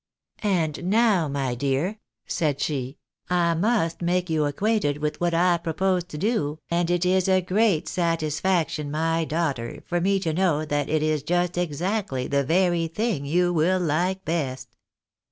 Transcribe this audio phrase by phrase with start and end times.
[0.41, 2.97] "And now, my dear," said she,"
[3.29, 7.39] I must make you acquainted with what I propose to do, and it is a
[7.39, 12.87] great satisfaction, my daughter, for me to know that it is just exactly the very
[12.87, 14.75] thing you will like best.